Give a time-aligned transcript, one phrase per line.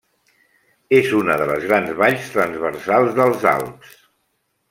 [0.99, 3.95] És una de les grans valls transversals dels Alps.